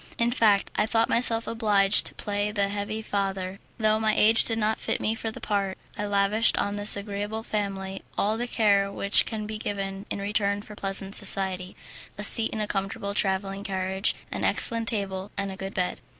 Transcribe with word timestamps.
In 0.17 0.31
fact 0.31 0.71
I 0.75 0.87
thought 0.87 1.09
myself 1.09 1.45
obliged 1.45 2.07
to 2.07 2.15
play 2.15 2.51
the 2.51 2.69
heavy 2.69 3.03
father, 3.03 3.59
though 3.77 3.99
my 3.99 4.15
age 4.17 4.43
did 4.43 4.57
not 4.57 4.79
fit 4.79 4.99
me 4.99 5.13
for 5.13 5.29
the 5.29 5.39
part, 5.39 5.77
and 5.95 6.05
I 6.05 6.09
lavished 6.09 6.57
on 6.57 6.75
this 6.75 6.97
agreeable 6.97 7.43
family 7.43 8.01
all 8.17 8.35
the 8.35 8.47
care 8.47 8.91
which 8.91 9.27
can 9.27 9.45
be 9.45 9.59
given 9.59 10.07
in 10.09 10.17
return 10.19 10.63
for 10.63 10.73
pleasant 10.75 11.13
society, 11.15 11.75
a 12.17 12.23
seat 12.23 12.49
in 12.49 12.59
a 12.61 12.65
comfortable 12.67 13.13
travelling 13.13 13.63
carriage, 13.63 14.15
an 14.31 14.43
excellent 14.43 14.87
table, 14.87 15.29
and 15.37 15.51
a 15.51 15.55
good 15.55 15.75
bed. 15.75 16.01